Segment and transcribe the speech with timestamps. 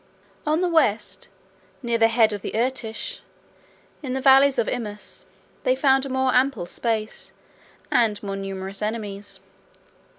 [0.47, 1.29] On the West,
[1.83, 3.19] near the head of the Irtish,
[4.01, 5.25] in the valleys of Imaus,
[5.61, 7.33] they found a more ample space,
[7.91, 9.39] and more numerous enemies.